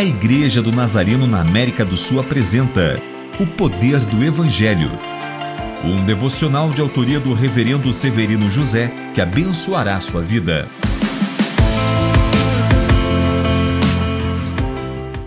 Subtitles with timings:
[0.00, 2.98] A Igreja do Nazareno na América do Sul apresenta
[3.38, 4.90] O Poder do Evangelho.
[5.84, 10.66] Um devocional de autoria do Reverendo Severino José que abençoará sua vida.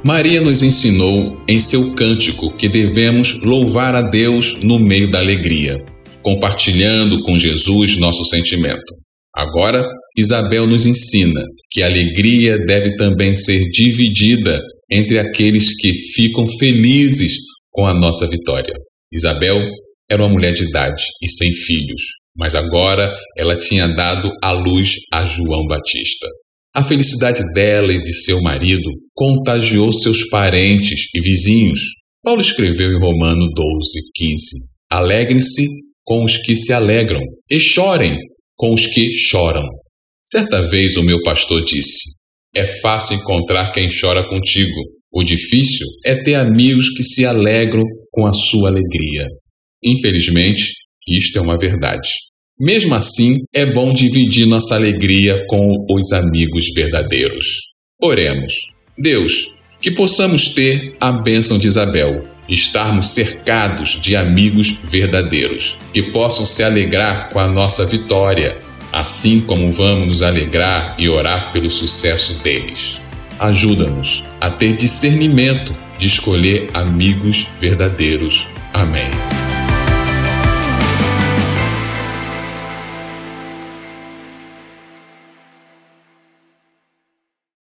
[0.03, 5.85] Maria nos ensinou em seu cântico que devemos louvar a Deus no meio da alegria,
[6.23, 9.02] compartilhando com Jesus nosso sentimento.
[9.35, 9.83] Agora,
[10.15, 11.41] Isabel nos ensina
[11.71, 14.59] que a alegria deve também ser dividida
[14.91, 17.37] entre aqueles que ficam felizes
[17.71, 18.73] com a nossa vitória.
[19.11, 19.59] Isabel
[20.09, 22.01] era uma mulher de idade e sem filhos,
[22.37, 26.27] mas agora ela tinha dado à luz a João Batista.
[26.75, 31.79] A felicidade dela e de seu marido contagiou seus parentes e vizinhos.
[32.23, 35.67] Paulo escreveu em Romano 12, 15: Alegrem-se
[36.03, 38.15] com os que se alegram e chorem
[38.55, 39.63] com os que choram.
[40.23, 42.03] Certa vez o meu pastor disse:
[42.55, 44.79] É fácil encontrar quem chora contigo.
[45.11, 49.27] O difícil é ter amigos que se alegram com a sua alegria.
[49.83, 50.71] Infelizmente,
[51.07, 52.09] isto é uma verdade.
[52.59, 57.45] Mesmo assim, é bom dividir nossa alegria com os amigos verdadeiros.
[58.01, 58.53] Oremos.
[58.97, 59.49] Deus,
[59.81, 62.23] que possamos ter a bênção de Isabel,
[62.53, 68.57] estarmos cercados de amigos verdadeiros, que possam se alegrar com a nossa vitória,
[68.91, 73.01] assim como vamos nos alegrar e orar pelo sucesso deles.
[73.39, 78.47] Ajuda-nos a ter discernimento de escolher amigos verdadeiros.
[78.73, 79.09] Amém.